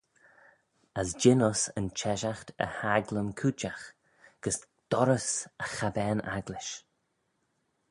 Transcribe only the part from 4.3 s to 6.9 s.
gys dorrys y chabbane-agglish.